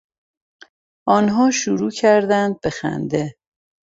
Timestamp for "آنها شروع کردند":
1.07-2.59